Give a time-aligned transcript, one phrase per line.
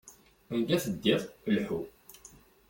[0.53, 1.21] Anga teddiḍ,
[1.55, 1.79] lḥu.